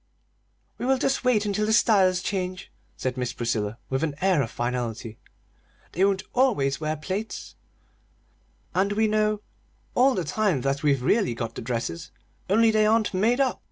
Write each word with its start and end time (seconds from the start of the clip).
"We 0.79 0.87
will 0.87 0.97
just 0.97 1.23
wait 1.23 1.45
until 1.45 1.67
the 1.67 1.73
styles 1.73 2.23
change," 2.23 2.71
said 2.97 3.17
Miss 3.17 3.33
Priscilla, 3.33 3.77
with 3.91 4.01
an 4.03 4.15
air 4.19 4.41
of 4.41 4.49
finality. 4.49 5.19
"They 5.91 6.03
won't 6.03 6.23
always 6.33 6.81
wear 6.81 6.97
plaits!" 6.97 7.55
"And 8.73 8.93
we 8.93 9.05
know 9.05 9.41
all 9.93 10.15
the 10.15 10.23
time 10.23 10.61
that 10.61 10.81
we've 10.81 11.03
really 11.03 11.35
got 11.35 11.53
the 11.53 11.61
dresses, 11.61 12.09
only 12.49 12.71
they 12.71 12.87
aren't 12.87 13.13
made 13.13 13.39
up!" 13.39 13.59